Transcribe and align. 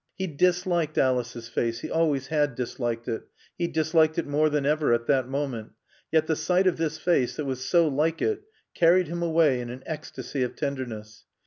He 0.15 0.25
disliked 0.25 0.97
Alice's 0.97 1.47
face, 1.47 1.81
he 1.81 1.91
always 1.91 2.29
had 2.29 2.55
disliked 2.55 3.07
it, 3.07 3.27
he 3.55 3.67
disliked 3.67 4.17
it 4.17 4.25
more 4.25 4.49
than 4.49 4.65
ever 4.65 4.93
at 4.95 5.05
that 5.05 5.27
moment; 5.29 5.73
yet 6.11 6.25
the 6.25 6.35
sight 6.35 6.65
of 6.65 6.77
this 6.77 6.97
face 6.97 7.35
that 7.35 7.45
was 7.45 7.63
so 7.63 7.87
like 7.87 8.19
it 8.19 8.41
carried 8.73 9.07
him 9.09 9.21
away 9.21 9.59
in 9.61 9.69
an 9.69 9.83
ecstasy 9.85 10.41
of 10.41 10.55
tenderness. 10.55 11.27